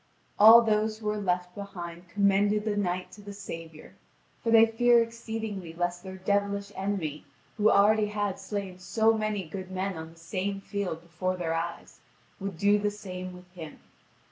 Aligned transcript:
All 0.39 0.63
those 0.63 0.97
who 0.97 1.05
were 1.05 1.19
left 1.19 1.53
behind 1.53 2.09
commended 2.09 2.65
the 2.65 2.75
knight 2.75 3.11
to 3.11 3.21
the 3.21 3.33
Saviour, 3.33 3.93
for 4.43 4.49
they 4.49 4.65
fear 4.65 4.99
exceedingly 4.99 5.73
lest 5.75 6.01
their 6.01 6.15
devilish 6.15 6.71
enemy, 6.75 7.23
who 7.57 7.69
already 7.69 8.07
had 8.07 8.39
slain 8.39 8.79
so 8.79 9.15
many 9.15 9.47
good 9.47 9.69
men 9.69 9.95
on 9.95 10.09
the 10.13 10.19
same 10.19 10.59
field 10.59 11.03
before 11.03 11.37
their 11.37 11.53
eyes, 11.53 11.99
would 12.39 12.57
do 12.57 12.79
the 12.79 12.89
same 12.89 13.31
with 13.35 13.51
him. 13.51 13.77